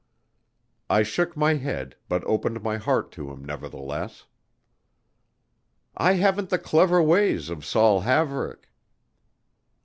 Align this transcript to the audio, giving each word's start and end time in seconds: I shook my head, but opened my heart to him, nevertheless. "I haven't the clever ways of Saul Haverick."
I 0.89 1.03
shook 1.03 1.37
my 1.37 1.53
head, 1.53 1.95
but 2.09 2.23
opened 2.23 2.63
my 2.63 2.77
heart 2.77 3.11
to 3.11 3.29
him, 3.29 3.45
nevertheless. 3.45 4.25
"I 5.95 6.13
haven't 6.13 6.49
the 6.49 6.57
clever 6.57 7.03
ways 7.03 7.51
of 7.51 7.63
Saul 7.63 7.99
Haverick." 7.99 8.69